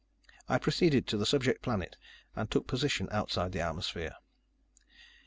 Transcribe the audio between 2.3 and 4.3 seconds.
and took position outside the atmosphere.